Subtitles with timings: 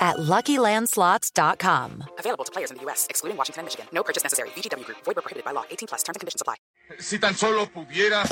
[0.00, 2.04] at LuckyLandSlots.com.
[2.18, 3.86] Available to players in the U.S., excluding Washington and Michigan.
[3.92, 4.48] No purchase necessary.
[4.56, 4.98] VGW Group.
[5.04, 5.64] Void where prohibited by law.
[5.70, 6.02] 18 plus.
[6.02, 6.56] Terms and conditions apply.
[6.98, 8.24] Si tan solo pudiera.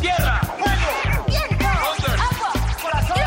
[0.00, 0.40] ¡Tierra!
[0.40, 1.24] ¡Fuego!
[1.26, 1.64] ¡Viento!
[1.66, 2.52] ¡Agua!
[2.82, 3.24] ¡Corazón!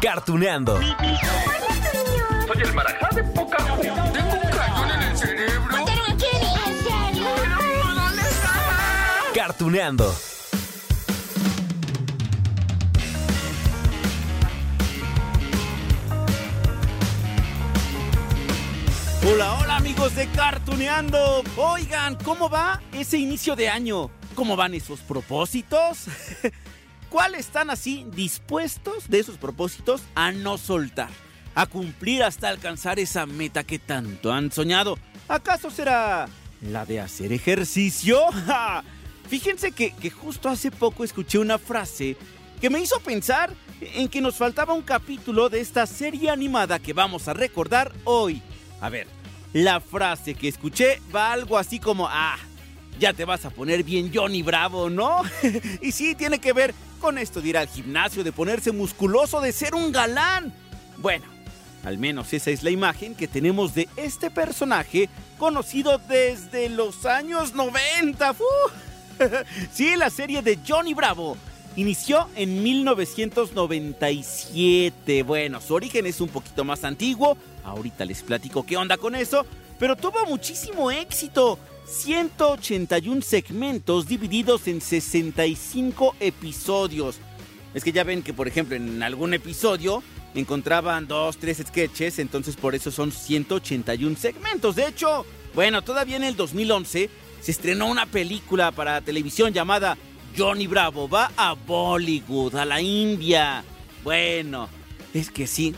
[0.00, 0.80] Cartuneando.
[0.80, 5.70] Soy el marajá de poca Tengo un cañón en el cerebro.
[5.70, 6.54] ¿Mataron a Kenny?
[6.66, 7.28] ¿En serio?
[9.32, 10.12] Cartuneando.
[19.32, 21.42] Hola, hola amigos de Cartuneando.
[21.56, 24.10] Oigan, ¿cómo va ese inicio de año?
[24.34, 26.04] ¿Cómo van esos propósitos?
[27.08, 31.08] ¿Cuáles están así dispuestos de esos propósitos a no soltar?
[31.54, 34.98] A cumplir hasta alcanzar esa meta que tanto han soñado.
[35.28, 36.28] ¿Acaso será
[36.60, 38.20] la de hacer ejercicio?
[38.46, 38.84] ¡Ja!
[39.28, 42.18] Fíjense que, que justo hace poco escuché una frase
[42.60, 46.92] que me hizo pensar en que nos faltaba un capítulo de esta serie animada que
[46.92, 48.42] vamos a recordar hoy.
[48.82, 49.06] A ver,
[49.52, 52.36] la frase que escuché va algo así como, ah,
[52.98, 55.22] ya te vas a poner bien Johnny Bravo, ¿no?
[55.82, 59.52] y sí, tiene que ver con esto de ir al gimnasio, de ponerse musculoso, de
[59.52, 60.54] ser un galán.
[60.98, 61.24] Bueno,
[61.84, 67.54] al menos esa es la imagen que tenemos de este personaje conocido desde los años
[67.54, 68.34] 90.
[68.34, 68.44] ¡Fu!
[69.72, 71.36] sí, la serie de Johnny Bravo
[71.74, 75.24] inició en 1997.
[75.24, 77.36] Bueno, su origen es un poquito más antiguo.
[77.64, 79.46] Ahorita les platico qué onda con eso.
[79.78, 81.58] Pero tuvo muchísimo éxito.
[81.86, 87.18] 181 segmentos divididos en 65 episodios.
[87.74, 90.02] Es que ya ven que, por ejemplo, en algún episodio
[90.34, 94.76] encontraban dos, tres sketches, entonces por eso son 181 segmentos.
[94.76, 99.96] De hecho, bueno, todavía en el 2011 se estrenó una película para televisión llamada
[100.36, 103.64] Johnny Bravo va a Bollywood, a la India.
[104.02, 104.68] Bueno,
[105.12, 105.74] es que sí,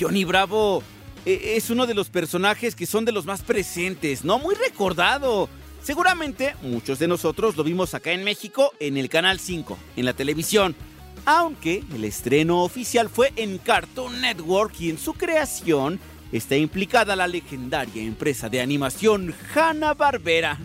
[0.00, 0.82] Johnny Bravo
[1.24, 4.38] es uno de los personajes que son de los más presentes, ¿no?
[4.38, 5.48] Muy recordado.
[5.82, 10.12] Seguramente muchos de nosotros lo vimos acá en México en el Canal 5, en la
[10.12, 10.76] televisión.
[11.24, 16.00] Aunque el estreno oficial fue en Cartoon Network y en su creación
[16.32, 20.58] está implicada la legendaria empresa de animación Hanna-Barbera.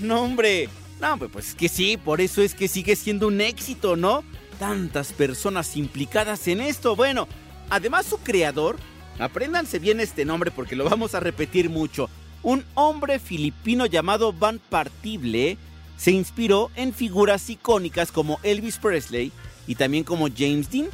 [0.00, 0.68] No, hombre,
[1.00, 4.24] no, pues es que sí, por eso es que sigue siendo un éxito, ¿no?
[4.58, 6.96] Tantas personas implicadas en esto.
[6.96, 7.28] Bueno,
[7.70, 8.76] además su creador,
[9.18, 12.08] apréndanse bien este nombre porque lo vamos a repetir mucho.
[12.42, 15.56] Un hombre filipino llamado Van Partible
[15.96, 19.32] se inspiró en figuras icónicas como Elvis Presley
[19.66, 20.88] y también como James Dean.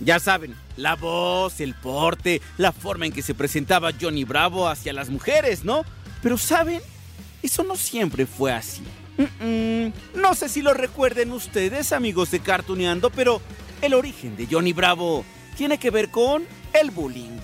[0.00, 4.92] Ya saben, la voz, el porte, la forma en que se presentaba Johnny Bravo hacia
[4.92, 5.84] las mujeres, ¿no?
[6.22, 6.80] Pero saben,
[7.42, 8.82] eso no siempre fue así.
[10.14, 13.40] No sé si lo recuerden ustedes, amigos de Cartuneando, pero
[13.80, 15.24] el origen de Johnny Bravo
[15.56, 17.38] tiene que ver con el bullying.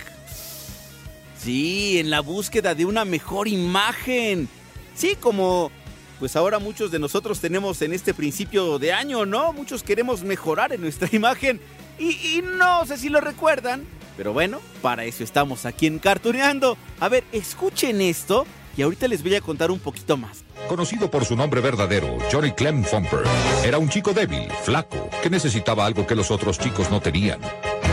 [1.38, 4.48] Sí, en la búsqueda de una mejor imagen.
[4.94, 5.70] Sí, como
[6.18, 9.52] pues ahora muchos de nosotros tenemos en este principio de año, ¿no?
[9.52, 11.60] Muchos queremos mejorar en nuestra imagen.
[11.98, 13.84] Y, no sé si lo recuerdan,
[14.16, 16.76] pero bueno, para eso estamos aquí en Cartuneando.
[17.00, 20.44] A ver, escuchen esto y ahorita les voy a contar un poquito más.
[20.68, 23.22] Conocido por su nombre verdadero, Johnny Clem Thumper,
[23.64, 27.40] era un chico débil, flaco, que necesitaba algo que los otros chicos no tenían.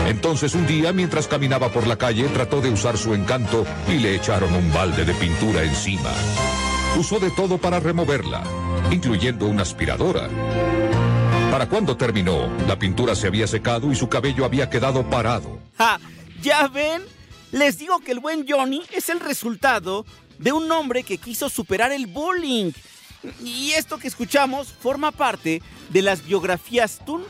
[0.06, 4.14] Entonces un día, mientras caminaba por la calle, trató de usar su encanto y le
[4.14, 6.12] echaron un balde de pintura encima.
[6.96, 8.44] Usó de todo para removerla,
[8.92, 10.28] incluyendo una aspiradora.
[11.50, 15.58] Para cuando terminó, la pintura se había secado y su cabello había quedado parado.
[15.76, 15.98] ¡Ja!
[16.40, 17.02] ¿Ya ven?
[17.50, 20.06] Les digo que el buen Johnny es el resultado
[20.38, 22.72] de un hombre que quiso superar el bullying.
[23.42, 27.22] Y esto que escuchamos forma parte de las biografías Toon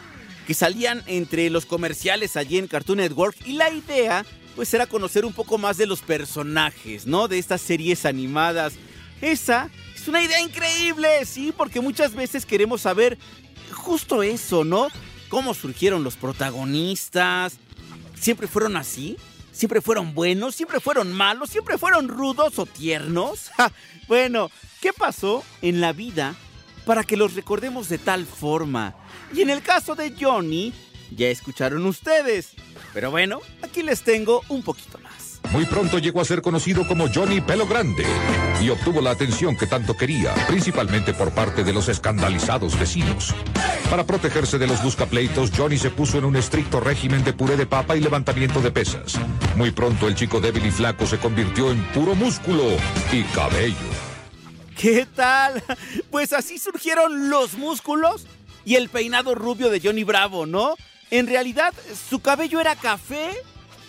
[0.46, 5.24] que salían entre los comerciales allí en Cartoon Network y la idea pues era conocer
[5.24, 7.28] un poco más de los personajes, ¿no?
[7.28, 8.74] De estas series animadas.
[9.20, 13.18] Esa es una idea increíble, sí, porque muchas veces queremos saber
[13.72, 14.88] justo eso, ¿no?
[15.28, 17.58] Cómo surgieron los protagonistas.
[18.18, 19.18] ¿Siempre fueron así?
[19.52, 20.54] ¿Siempre fueron buenos?
[20.54, 21.50] ¿Siempre fueron malos?
[21.50, 23.50] ¿Siempre fueron rudos o tiernos?
[24.08, 26.36] Bueno, ¿qué pasó en la vida
[26.84, 28.94] para que los recordemos de tal forma?
[29.32, 30.72] Y en el caso de Johnny,
[31.10, 32.50] ya escucharon ustedes.
[32.92, 35.40] Pero bueno, aquí les tengo un poquito más.
[35.52, 38.04] Muy pronto llegó a ser conocido como Johnny Pelo Grande
[38.60, 43.34] y obtuvo la atención que tanto quería, principalmente por parte de los escandalizados vecinos.
[43.90, 47.66] Para protegerse de los buscapleitos, Johnny se puso en un estricto régimen de puré de
[47.66, 49.14] papa y levantamiento de pesas.
[49.56, 52.64] Muy pronto el chico débil y flaco se convirtió en puro músculo
[53.12, 53.76] y cabello.
[54.76, 55.62] ¿Qué tal?
[56.10, 58.26] Pues así surgieron los músculos
[58.66, 60.74] y el peinado rubio de Johnny Bravo, ¿no?
[61.12, 61.72] En realidad,
[62.10, 63.30] su cabello era café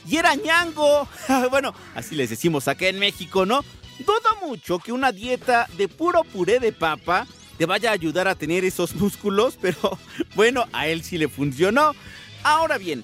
[0.07, 1.09] y era ñango.
[1.49, 3.65] bueno, así les decimos acá en México, ¿no?
[3.97, 7.25] Dudo mucho que una dieta de puro puré de papa
[7.57, 9.97] te vaya a ayudar a tener esos músculos, pero
[10.35, 11.95] bueno, a él sí le funcionó.
[12.43, 13.03] Ahora bien,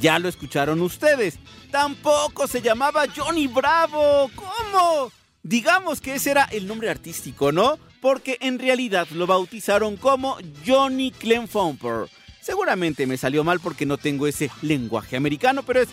[0.00, 1.38] ya lo escucharon ustedes.
[1.70, 4.30] Tampoco se llamaba Johnny Bravo.
[4.34, 5.12] ¿Cómo?
[5.42, 7.78] Digamos que ese era el nombre artístico, ¿no?
[8.00, 12.08] Porque en realidad lo bautizaron como Johnny Clemfumper.
[12.40, 15.88] Seguramente me salió mal porque no tengo ese lenguaje americano, pero es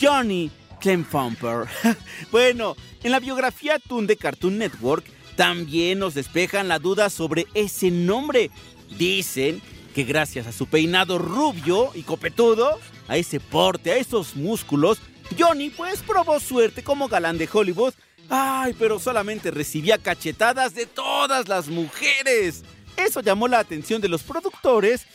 [0.00, 0.50] Johnny
[0.80, 1.66] Clemfumper.
[2.30, 5.04] bueno, en la biografía Toon de Cartoon Network
[5.36, 8.50] también nos despejan la duda sobre ese nombre.
[8.96, 9.60] Dicen
[9.94, 12.78] que gracias a su peinado rubio y copetudo,
[13.08, 14.98] a ese porte, a esos músculos,
[15.36, 17.94] Johnny pues probó suerte como galán de Hollywood.
[18.30, 22.62] Ay, pero solamente recibía cachetadas de todas las mujeres.
[22.96, 25.06] Eso llamó la atención de los productores,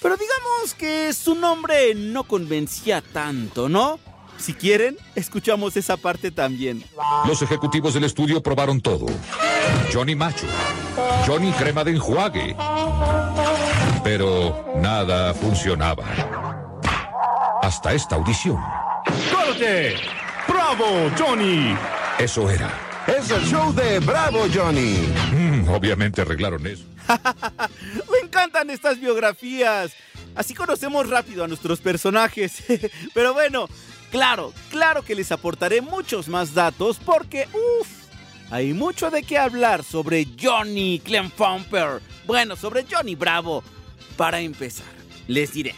[0.00, 3.98] pero digamos que su nombre no convencía tanto, ¿no?
[4.36, 6.84] Si quieren, escuchamos esa parte también.
[7.26, 9.06] Los ejecutivos del estudio probaron todo.
[9.92, 10.46] Johnny Macho,
[11.26, 12.56] Johnny Crema de Enjuague.
[14.02, 16.04] Pero nada funcionaba.
[17.62, 18.58] Hasta esta audición.
[19.32, 19.96] ¡Corte!
[20.46, 21.74] ¡Bravo, Johnny!
[22.18, 22.70] Eso era.
[23.08, 24.98] Es el show de Bravo Johnny.
[25.32, 26.84] Mm, obviamente arreglaron eso.
[28.10, 29.92] Me encantan estas biografías.
[30.34, 32.62] Así conocemos rápido a nuestros personajes.
[33.14, 33.68] Pero bueno,
[34.12, 37.88] claro, claro que les aportaré muchos más datos porque, uff,
[38.50, 42.00] hay mucho de qué hablar sobre Johnny Clemfumper.
[42.26, 43.64] Bueno, sobre Johnny Bravo.
[44.16, 44.86] Para empezar,
[45.26, 45.74] les diré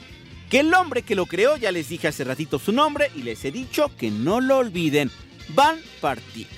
[0.51, 3.45] que el hombre que lo creó, ya les dije hace ratito su nombre y les
[3.45, 5.11] he dicho que no lo olviden,
[5.49, 6.57] Van Partible.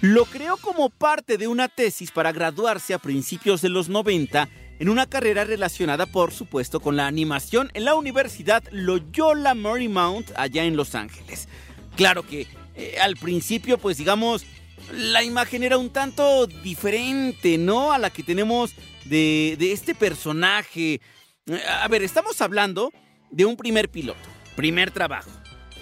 [0.00, 4.48] Lo creó como parte de una tesis para graduarse a principios de los 90
[4.78, 10.64] en una carrera relacionada por supuesto con la animación en la Universidad Loyola Marymount allá
[10.64, 11.48] en Los Ángeles.
[11.96, 14.44] Claro que eh, al principio pues digamos
[14.92, 17.92] la imagen era un tanto diferente, ¿no?
[17.92, 18.72] A la que tenemos
[19.04, 21.00] de, de este personaje.
[21.46, 22.92] Eh, A ver, estamos hablando
[23.30, 25.30] de un primer piloto, primer trabajo.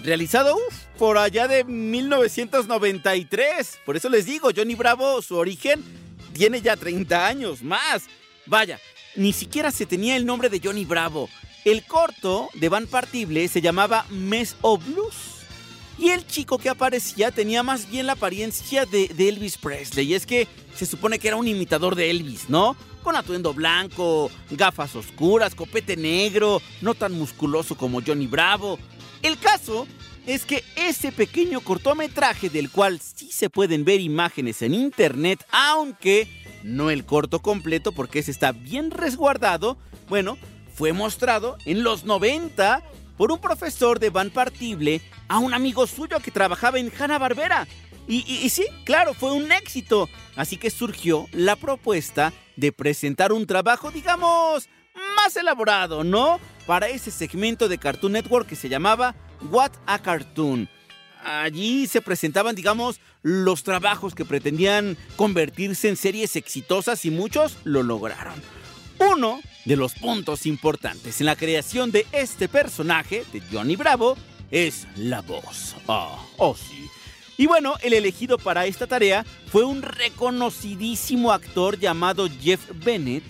[0.03, 0.57] Realizado
[0.97, 3.79] por allá de 1993.
[3.85, 5.81] Por eso les digo, Johnny Bravo, su origen
[6.33, 8.03] tiene ya 30 años más.
[8.45, 8.81] Vaya,
[9.15, 11.29] ni siquiera se tenía el nombre de Johnny Bravo.
[11.63, 15.15] El corto de Van Partible se llamaba Mes o Blues.
[15.97, 20.11] Y el chico que aparecía tenía más bien la apariencia de Elvis Presley.
[20.11, 22.75] Y es que se supone que era un imitador de Elvis, ¿no?
[23.03, 28.79] Con atuendo blanco, gafas oscuras, copete negro, no tan musculoso como Johnny Bravo.
[29.23, 29.87] El caso
[30.27, 36.27] es que ese pequeño cortometraje del cual sí se pueden ver imágenes en internet, aunque
[36.63, 39.77] no el corto completo porque ese está bien resguardado,
[40.07, 40.37] bueno,
[40.75, 42.83] fue mostrado en los 90
[43.17, 47.67] por un profesor de Van Partible a un amigo suyo que trabajaba en Hanna-Barbera.
[48.07, 50.09] Y, y- y sí, claro, fue un éxito.
[50.35, 54.67] Así que surgió la propuesta de presentar un trabajo, digamos,
[55.15, 56.39] más elaborado, ¿no?
[56.65, 59.15] Para ese segmento de Cartoon Network que se llamaba
[59.51, 60.69] What a Cartoon.
[61.23, 67.83] Allí se presentaban, digamos, los trabajos que pretendían convertirse en series exitosas y muchos lo
[67.83, 68.41] lograron.
[68.99, 74.17] Uno de los puntos importantes en la creación de este personaje, de Johnny Bravo,
[74.51, 75.75] es la voz.
[75.87, 76.89] Ah, oh sí.
[77.37, 83.23] Y bueno, el elegido para esta tarea fue un reconocidísimo actor llamado Jeff Bennett,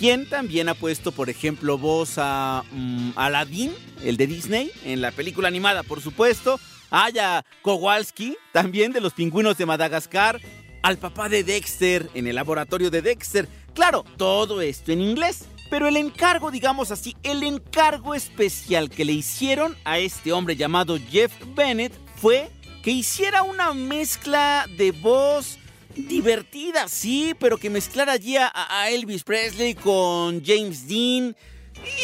[0.00, 3.70] quien también ha puesto, por ejemplo, voz a mm, Aladdin,
[4.02, 6.58] el de Disney, en la película animada, por supuesto.
[6.88, 10.40] Hay a Kowalski, también de los pingüinos de Madagascar.
[10.82, 13.46] Al papá de Dexter, en el laboratorio de Dexter.
[13.74, 15.44] Claro, todo esto en inglés.
[15.68, 20.98] Pero el encargo, digamos así, el encargo especial que le hicieron a este hombre llamado
[21.10, 22.50] Jeff Bennett fue
[22.82, 25.58] que hiciera una mezcla de voz
[25.94, 31.36] divertida, sí, pero que mezclara allí a, a Elvis Presley con James Dean.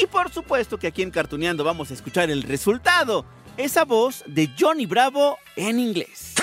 [0.00, 3.26] Y por supuesto que aquí en Cartuneando vamos a escuchar el resultado.
[3.56, 6.34] Esa voz de Johnny Bravo en inglés.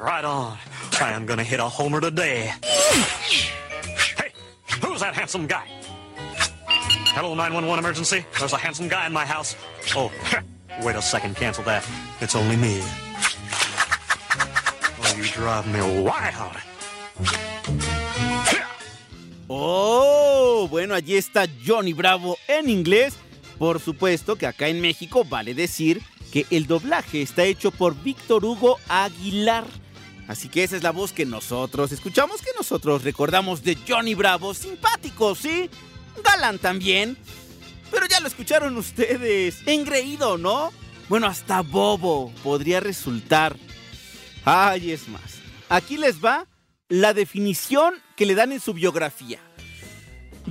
[0.00, 0.56] Right on.
[1.00, 2.52] I am gonna hit a homer today.
[4.16, 4.32] Hey,
[4.80, 5.64] who's that handsome guy?
[7.14, 8.24] Hello, 911 emergency.
[8.38, 9.56] There's a handsome guy in my house.
[9.94, 10.10] Oh,
[10.82, 11.84] wait a second, cancel that.
[12.20, 12.80] It's only me.
[15.16, 16.56] You drive me wild.
[19.48, 23.14] Oh, bueno, allí está Johnny Bravo en inglés.
[23.58, 26.02] Por supuesto que acá en México vale decir
[26.32, 29.64] que el doblaje está hecho por Víctor Hugo Aguilar.
[30.26, 34.54] Así que esa es la voz que nosotros escuchamos, que nosotros recordamos de Johnny Bravo.
[34.54, 35.68] Simpático, ¿sí?
[36.24, 37.18] Galán también.
[37.90, 39.58] Pero ya lo escucharon ustedes.
[39.66, 40.72] Engreído, ¿no?
[41.08, 43.56] Bueno, hasta bobo podría resultar.
[44.44, 45.40] Ay, es más.
[45.68, 46.46] Aquí les va
[46.92, 49.38] la definición que le dan en su biografía.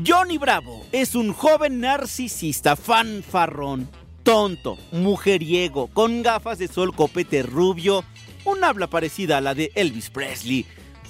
[0.04, 3.88] Johnny Bravo es un joven narcisista fanfarrón,
[4.24, 8.04] tonto, mujeriego, con gafas de sol copete rubio,
[8.44, 10.66] un habla parecida a la de Elvis Presley.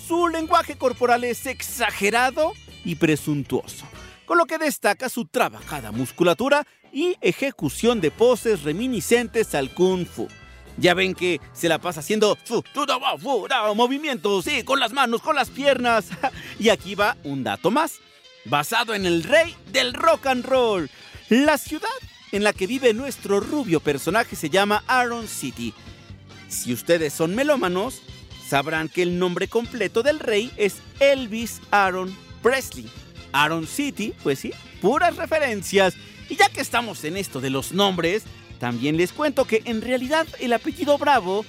[0.05, 2.51] Su lenguaje corporal es exagerado
[2.83, 3.85] y presuntuoso,
[4.25, 10.27] con lo que destaca su trabajada musculatura y ejecución de poses reminiscentes al kung fu.
[10.81, 12.35] Ya ven que se la pasa haciendo
[13.75, 16.07] movimientos, sí, con las manos, con las piernas.
[16.59, 17.99] y aquí va un dato más,
[18.45, 20.89] basado en el rey del rock and roll.
[21.29, 21.87] La ciudad
[22.31, 25.71] en la que vive nuestro rubio personaje se llama Aaron City.
[26.49, 28.01] Si ustedes son melómanos,
[28.47, 32.89] sabrán que el nombre completo del rey es Elvis Aaron Presley.
[33.33, 35.93] Aaron City, pues sí, puras referencias.
[36.27, 38.23] Y ya que estamos en esto de los nombres,
[38.61, 41.43] también les cuento que en realidad el apellido Bravo,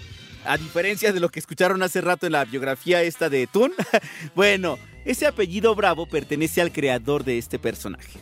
[0.47, 3.71] a diferencia de lo que escucharon hace rato en la biografía esta de Toon,
[4.35, 8.19] bueno, ese apellido Bravo pertenece al creador de este personaje.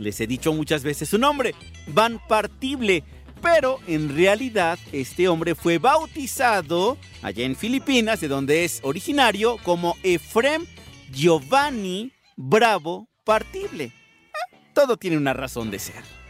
[0.00, 1.54] Les he dicho muchas veces su nombre,
[1.86, 3.04] Van Partible,
[3.40, 9.96] pero en realidad este hombre fue bautizado allá en Filipinas, de donde es originario, como
[10.02, 10.66] Efrem
[11.12, 13.92] Giovanni Bravo Partible.
[14.32, 16.23] Ah, Todo tiene una razón de ser.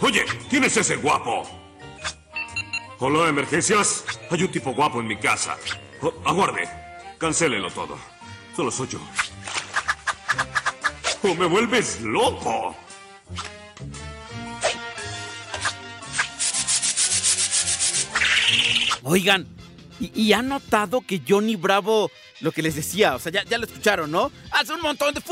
[0.00, 1.48] Oye, ¿quién es ese guapo?
[2.98, 4.04] Hola, emergencias.
[4.30, 5.56] Hay un tipo guapo en mi casa.
[6.02, 6.68] Oh, aguarde.
[7.18, 7.98] Cancélelo todo.
[8.56, 9.00] Solo soy yo.
[11.22, 12.74] ¡O me vuelves loco!
[19.02, 19.46] Oigan,
[19.98, 23.58] ¿y, y han notado que Johnny Bravo, lo que les decía, o sea, ya, ya
[23.58, 24.30] lo escucharon, ¿no?
[24.50, 25.22] Hace un montón de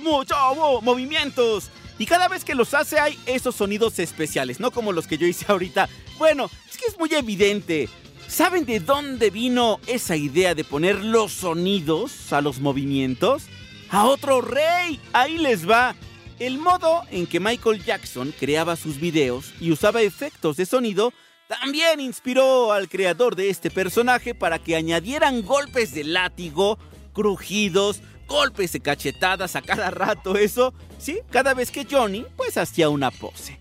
[0.00, 0.34] mucho,
[0.82, 1.70] movimientos.
[1.98, 5.26] Y cada vez que los hace hay esos sonidos especiales, no como los que yo
[5.26, 5.88] hice ahorita.
[6.16, 7.88] Bueno, es que es muy evidente.
[8.28, 13.44] ¿Saben de dónde vino esa idea de poner los sonidos a los movimientos?
[13.90, 15.00] A otro rey.
[15.12, 15.94] Ahí les va.
[16.38, 21.12] El modo en que Michael Jackson creaba sus videos y usaba efectos de sonido
[21.48, 26.78] también inspiró al creador de este personaje para que añadieran golpes de látigo,
[27.14, 32.88] crujidos, golpes de cachetadas a cada rato, eso, sí, cada vez que Johnny pues hacía
[32.90, 33.58] una pose.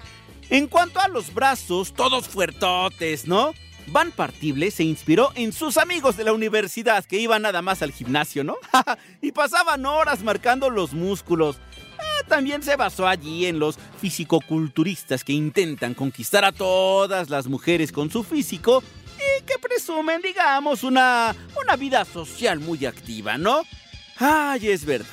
[0.49, 3.53] En cuanto a los brazos, todos fuertotes, ¿no?
[3.87, 7.91] Van Partible se inspiró en sus amigos de la universidad que iban nada más al
[7.91, 8.57] gimnasio, ¿no?
[9.21, 11.57] y pasaban horas marcando los músculos.
[11.97, 17.91] Ah, también se basó allí en los fisicoculturistas que intentan conquistar a todas las mujeres
[17.91, 18.83] con su físico
[19.17, 23.63] y que presumen, digamos, una, una vida social muy activa, ¿no?
[24.19, 25.07] Ay, es verdad.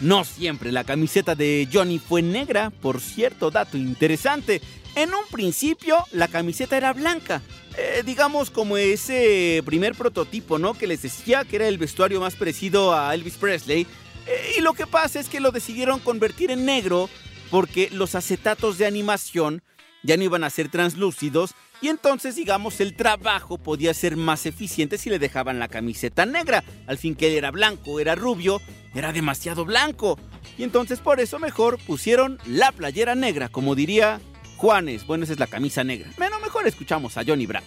[0.00, 4.60] No siempre la camiseta de Johnny fue negra, por cierto dato interesante.
[4.96, 7.42] En un principio la camiseta era blanca,
[7.76, 10.74] eh, digamos como ese primer prototipo, ¿no?
[10.74, 13.86] Que les decía que era el vestuario más parecido a Elvis Presley.
[14.26, 17.08] Eh, y lo que pasa es que lo decidieron convertir en negro
[17.50, 19.62] porque los acetatos de animación
[20.02, 24.96] ya no iban a ser translúcidos y entonces digamos el trabajo podía ser más eficiente
[24.96, 26.64] si le dejaban la camiseta negra.
[26.86, 28.62] Al fin que él era blanco, era rubio,
[28.94, 30.18] era demasiado blanco.
[30.56, 34.18] Y entonces por eso mejor pusieron la playera negra, como diría
[34.56, 35.06] Juanes.
[35.06, 36.08] Bueno, esa es la camisa negra.
[36.16, 37.66] Bueno, mejor escuchamos a Johnny Bravo.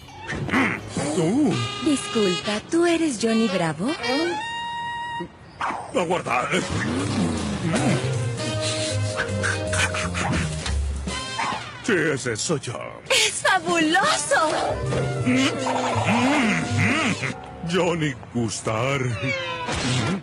[1.84, 3.88] Disculpa, ¿tú eres Johnny Bravo?
[5.94, 6.48] Aguarda.
[11.88, 12.78] Sí, ese soy yo.
[13.08, 14.50] ¡Es fabuloso!
[17.72, 19.00] Johnny Gustar.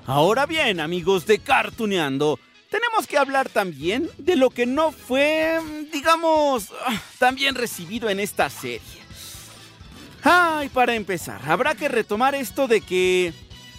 [0.05, 5.59] Ahora bien, amigos de Cartuneando, tenemos que hablar también de lo que no fue,
[5.91, 9.01] digamos, ah, tan bien recibido en esta serie.
[10.21, 13.33] Ay, para empezar, habrá que retomar esto de que,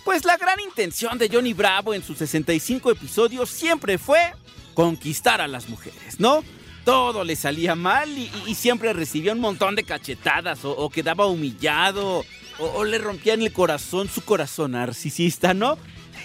[0.05, 4.33] pues la gran intención de Johnny Bravo en sus 65 episodios siempre fue
[4.75, 6.43] conquistar a las mujeres, ¿no?
[6.87, 12.25] Todo le salía mal y, siempre recibía un montón de cachetadas o, o quedaba humillado
[12.59, 15.77] o, o le rompían el corazón su corazón narcisista, ¿no?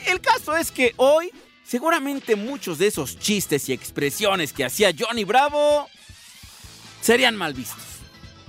[0.06, 1.32] El caso es que hoy
[1.66, 5.88] seguramente muchos de esos chistes y expresiones que hacía Johnny Bravo
[7.02, 7.82] serían mal vistos.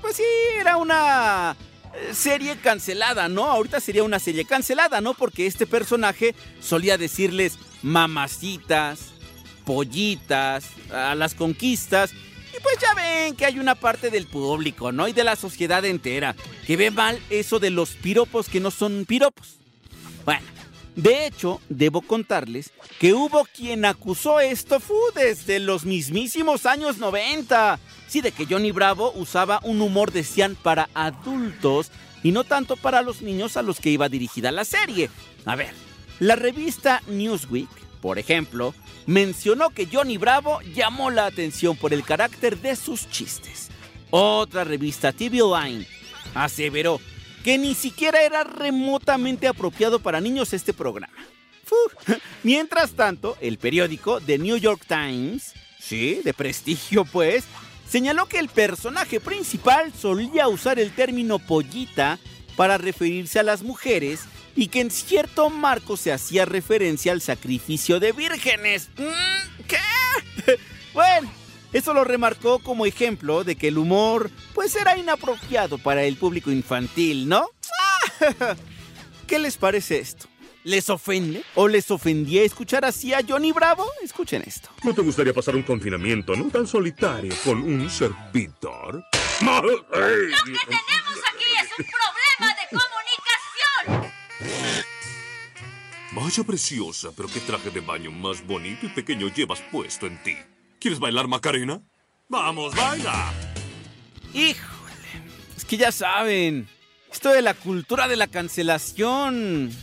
[0.02, 0.24] Pues sí,
[0.60, 1.56] era una
[1.94, 3.44] eh, serie cancelada, ¿no?
[3.46, 5.14] Ahorita sería una serie cancelada, ¿no?
[5.14, 9.12] Porque este personaje solía decirles mamacitas,
[9.64, 12.12] pollitas, a las conquistas.
[12.12, 15.08] Y pues ya ven que hay una parte del público, ¿no?
[15.08, 19.06] Y de la sociedad entera que ve mal eso de los piropos que no son
[19.06, 19.56] piropos.
[20.24, 20.46] Bueno,
[20.94, 27.78] de hecho, debo contarles que hubo quien acusó esto fu, desde los mismísimos años 90.
[28.08, 31.90] Sí, de que Johnny Bravo usaba un humor decían para adultos
[32.22, 35.08] y no tanto para los niños a los que iba dirigida la serie.
[35.46, 35.72] A ver,
[36.20, 37.70] la revista Newsweek,
[38.02, 38.74] por ejemplo,
[39.06, 43.68] mencionó que Johnny Bravo llamó la atención por el carácter de sus chistes.
[44.10, 45.86] Otra revista TV Line
[46.34, 47.00] aseveró
[47.44, 51.12] que ni siquiera era remotamente apropiado para niños este programa.
[52.42, 57.44] Mientras tanto, el periódico The New York Times, sí, de prestigio pues,
[57.88, 62.18] señaló que el personaje principal solía usar el término pollita
[62.56, 64.20] para referirse a las mujeres
[64.54, 68.88] y que en cierto marco se hacía referencia al sacrificio de vírgenes.
[68.96, 70.56] Mm, ¿Qué?
[70.92, 71.32] Bueno,
[71.72, 76.50] eso lo remarcó como ejemplo de que el humor pues era inapropiado para el público
[76.50, 77.48] infantil, ¿no?
[79.26, 80.26] ¿Qué les parece esto?
[80.64, 81.42] ¿Les ofende?
[81.54, 83.86] ¿O les ofendía escuchar así a Johnny Bravo?
[84.02, 84.68] Escuchen esto.
[84.84, 89.04] ¿No te gustaría pasar un confinamiento no tan solitario con un servidor?
[89.40, 89.96] ¡Lo que
[90.68, 92.11] tenemos aquí es un problema
[96.14, 100.36] Vaya preciosa, pero qué traje de baño más bonito y pequeño llevas puesto en ti.
[100.78, 101.80] ¿Quieres bailar Macarena?
[102.28, 103.32] ¡Vamos, baila!
[104.34, 105.08] Híjole,
[105.56, 106.68] es que ya saben,
[107.10, 109.74] esto de la cultura de la cancelación,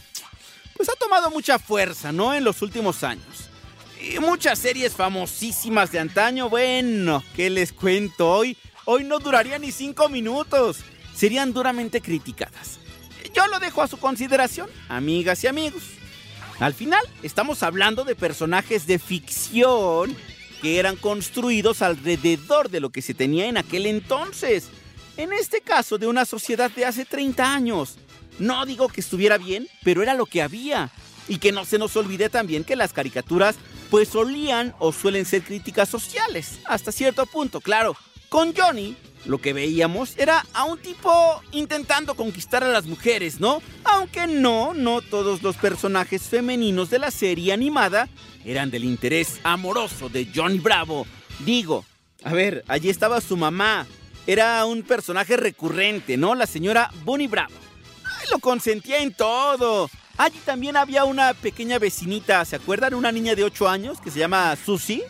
[0.78, 2.36] pues ha tomado mucha fuerza, ¿no?
[2.36, 3.50] En los últimos años.
[4.00, 8.56] Y muchas series famosísimas de antaño, bueno, ¿qué les cuento hoy?
[8.86, 10.82] Hoy no duraría ni cinco minutos.
[11.16, 12.80] Serían duramente criticadas.
[13.34, 15.99] Yo lo dejo a su consideración, amigas y amigos.
[16.60, 20.16] Al final, estamos hablando de personajes de ficción
[20.62, 24.68] que eran construidos alrededor de lo que se tenía en aquel entonces.
[25.16, 27.98] En este caso, de una sociedad de hace 30 años.
[28.40, 30.92] No digo que estuviera bien, pero era lo que había.
[31.30, 33.56] Y que no se nos olvide también que las caricaturas
[33.90, 37.96] pues solían o suelen ser críticas sociales, hasta cierto punto, claro.
[38.28, 43.62] Con Johnny, lo que veíamos era a un tipo intentando conquistar a las mujeres, ¿no?
[43.84, 48.08] Aunque no, no todos los personajes femeninos de la serie animada
[48.46, 51.06] eran del interés amoroso de Johnny Bravo.
[51.46, 51.86] Digo,
[52.24, 53.86] a ver, allí estaba su mamá.
[54.28, 56.36] Era un personaje recurrente, ¿no?
[56.36, 57.54] La señora Bonnie Bravo.
[58.04, 59.90] Ay, lo consentía en todo.
[60.18, 62.94] Allí también había una pequeña vecinita, ¿se acuerdan?
[62.94, 65.04] Una niña de 8 años que se llama Susie.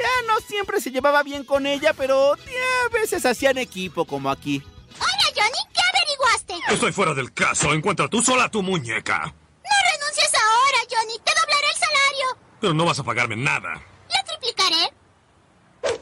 [0.00, 4.62] Ya no siempre se llevaba bien con ella, pero a veces hacían equipo como aquí.
[4.98, 6.72] Hola, Johnny, ¿qué averiguaste?
[6.72, 7.72] Estoy fuera del caso.
[7.74, 9.18] Encuentra tú sola tu muñeca.
[9.20, 11.18] No renuncies ahora, Johnny.
[11.22, 12.38] Te doblaré el salario.
[12.60, 13.74] Pero no vas a pagarme nada.
[13.74, 14.92] Lo triplicaré.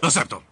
[0.02, 0.44] Acepto.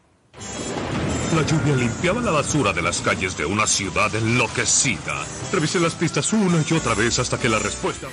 [1.35, 5.25] La lluvia limpiaba la basura de las calles de una ciudad enloquecida.
[5.53, 8.09] Revisé las pistas una y otra vez hasta que la respuesta...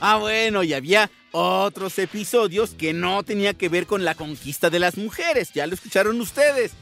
[0.00, 4.78] Ah, bueno, y había otros episodios que no tenía que ver con la conquista de
[4.78, 6.72] las mujeres, ya lo escucharon ustedes,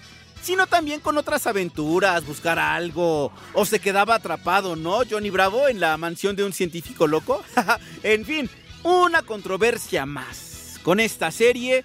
[0.41, 5.01] sino también con otras aventuras, buscar algo, o se quedaba atrapado, ¿no?
[5.09, 7.43] Johnny Bravo en la mansión de un científico loco.
[8.05, 8.49] en fin,
[8.85, 10.79] una controversia más.
[10.85, 11.85] Con esta serie,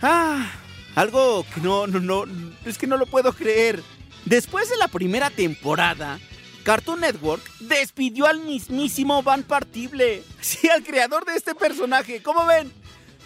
[0.00, 0.50] ah,
[0.94, 2.24] algo que no, no, no,
[2.64, 3.82] es que no lo puedo creer.
[4.24, 6.18] Después de la primera temporada,
[6.64, 10.24] Cartoon Network despidió al mismísimo Van Partible.
[10.40, 12.22] Sí, al creador de este personaje.
[12.22, 12.70] ¿Cómo ven?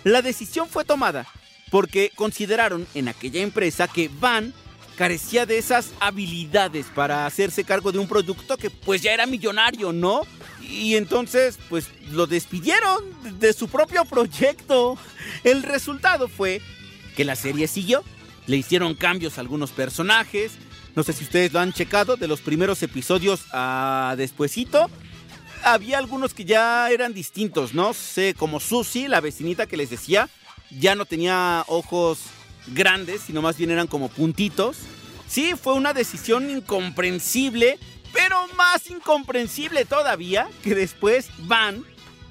[0.05, 1.27] La decisión fue tomada
[1.71, 4.55] porque consideraron en aquella empresa que Van
[4.97, 9.93] carecía de esas habilidades para hacerse cargo de un producto que pues ya era millonario,
[9.93, 10.23] ¿no?
[10.61, 13.05] Y entonces pues lo despidieron
[13.39, 14.99] de su propio proyecto.
[15.45, 16.61] El resultado fue
[17.17, 18.03] que la serie siguió.
[18.47, 20.53] Le hicieron cambios a algunos personajes,
[20.99, 24.91] no sé si ustedes lo han checado, de los primeros episodios a despuesito.
[25.63, 27.95] Había algunos que ya eran distintos, ¿no?
[27.95, 30.29] Sé, como Susie, la vecinita que les decía,
[30.71, 32.19] ya no tenía ojos
[32.75, 34.77] grandes, sino más bien eran como puntitos.
[35.29, 37.79] Sí, fue una decisión incomprensible,
[38.13, 41.85] pero más incomprensible todavía que después Van,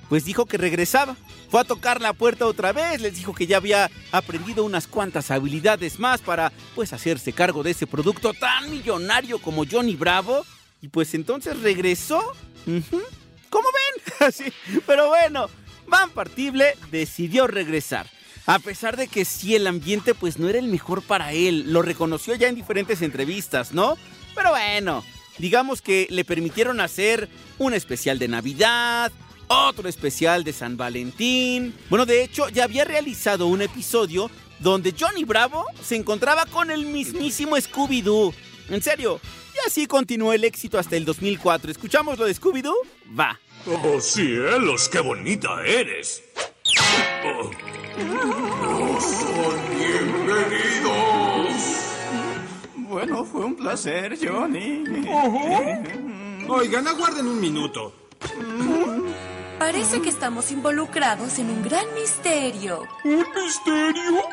[0.10, 1.16] pues dijo que regresaba.
[1.50, 5.32] Fue a tocar la puerta otra vez, les dijo que ya había aprendido unas cuantas
[5.32, 10.46] habilidades más para pues hacerse cargo de ese producto tan millonario como Johnny Bravo.
[10.82, 12.22] Y pues entonces regresó.
[12.66, 14.14] ¿Cómo ven?
[14.28, 14.52] Así.
[14.86, 15.50] Pero bueno,
[15.88, 18.08] Van Partible decidió regresar.
[18.46, 21.82] A pesar de que sí el ambiente pues no era el mejor para él, lo
[21.82, 23.98] reconoció ya en diferentes entrevistas, ¿no?
[24.36, 25.04] Pero bueno,
[25.38, 27.30] Digamos que le permitieron hacer
[27.60, 29.12] un especial de Navidad,
[29.48, 31.74] otro especial de San Valentín.
[31.90, 34.30] Bueno, de hecho, ya había realizado un episodio
[34.60, 38.34] donde Johnny Bravo se encontraba con el mismísimo Scooby-Doo.
[38.70, 39.20] En serio.
[39.56, 41.72] Y así continuó el éxito hasta el 2004.
[41.72, 42.76] ¿Escuchamos lo de Scooby-Doo?
[43.18, 43.40] Va.
[43.66, 46.24] Oh, cielos, qué bonita eres.
[47.26, 47.50] Oh.
[49.78, 50.98] bienvenidos.
[52.76, 54.84] Bueno, fue un placer, Johnny.
[56.48, 57.94] Oigan, aguarden un minuto.
[59.60, 62.84] Parece que estamos involucrados en un gran misterio.
[63.04, 64.24] ¿Un misterio?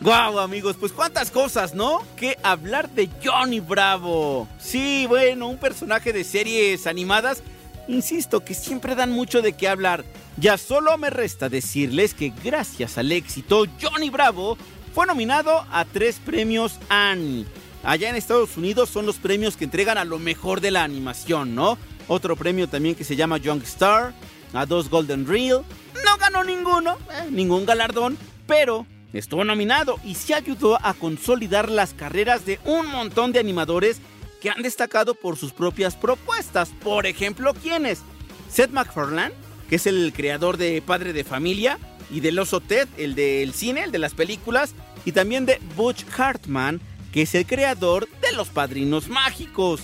[0.00, 2.02] Guau, amigos, pues cuántas cosas, ¿no?
[2.14, 4.46] Que hablar de Johnny Bravo.
[4.58, 7.42] Sí, bueno, un personaje de series animadas,
[7.88, 10.04] insisto, que siempre dan mucho de qué hablar.
[10.36, 14.58] Ya solo me resta decirles que gracias al éxito, Johnny Bravo
[14.94, 17.46] fue nominado a tres premios Annie.
[17.82, 21.54] Allá en Estados Unidos son los premios que entregan a lo mejor de la animación,
[21.54, 21.78] ¿no?
[22.08, 24.12] Otro premio también que se llama Young Star,
[24.52, 25.62] a dos Golden Reel.
[26.04, 31.94] No ganó ninguno, eh, ningún galardón, pero estuvo nominado y se ayudó a consolidar las
[31.94, 34.00] carreras de un montón de animadores
[34.40, 36.70] que han destacado por sus propias propuestas.
[36.82, 38.02] Por ejemplo, ¿quiénes?
[38.50, 39.34] Seth MacFarlane,
[39.68, 41.78] que es el creador de Padre de Familia,
[42.10, 46.04] y del Oso Ted, el del cine, el de las películas, y también de Butch
[46.16, 46.80] Hartman,
[47.12, 49.80] que es el creador de Los Padrinos Mágicos.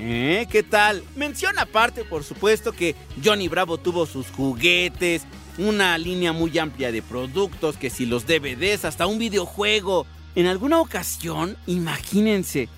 [0.00, 0.46] ¿Eh?
[0.48, 1.02] ¿Qué tal?
[1.16, 5.22] Menciona aparte, por supuesto, que Johnny Bravo tuvo sus juguetes,
[5.58, 10.06] una línea muy amplia de productos, que si los DVDs, hasta un videojuego.
[10.36, 12.68] En alguna ocasión, imagínense,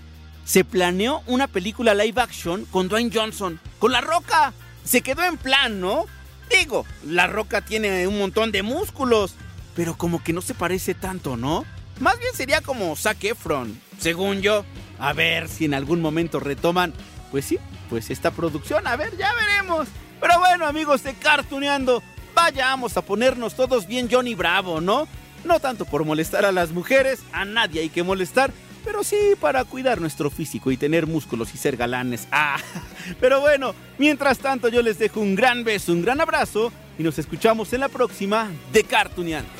[0.46, 4.54] se planeó una película live action con Dwayne Johnson, con La Roca.
[4.82, 6.06] Se quedó en plan, ¿no?
[6.48, 9.34] Digo, La Roca tiene un montón de músculos,
[9.76, 11.66] pero como que no se parece tanto, ¿no?
[12.00, 14.64] Más bien sería como Zac Efron, según yo.
[15.00, 16.92] A ver si en algún momento retoman,
[17.30, 17.58] pues sí,
[17.88, 19.88] pues esta producción, a ver, ya veremos.
[20.20, 22.02] Pero bueno, amigos de Cartuneando,
[22.34, 25.08] vayamos a ponernos todos bien Johnny Bravo, ¿no?
[25.44, 28.52] No tanto por molestar a las mujeres, a nadie hay que molestar,
[28.84, 32.28] pero sí para cuidar nuestro físico y tener músculos y ser galanes.
[32.30, 32.58] Ah,
[33.20, 37.18] pero bueno, mientras tanto yo les dejo un gran beso, un gran abrazo y nos
[37.18, 39.59] escuchamos en la próxima de Cartuneando.